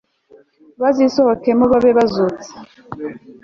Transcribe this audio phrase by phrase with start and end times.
[0.81, 2.49] bazisohokemo babe bazutse